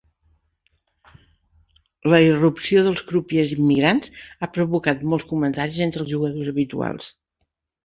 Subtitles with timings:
[2.13, 7.15] La irrupció dels crupiers immigrants ha provocat molts comentaris entre els jugadors habituals.